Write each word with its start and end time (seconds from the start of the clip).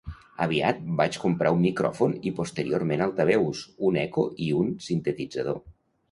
Aviat 0.43 0.77
vaig 1.01 1.17
comprar 1.25 1.49
un 1.57 1.59
micròfon 1.65 2.15
i 2.29 2.31
posteriorment 2.39 3.03
altaveus, 3.07 3.61
un 3.89 3.99
eco 4.05 4.23
i 4.47 4.47
un 4.61 4.73
sintetitzador. 4.87 5.61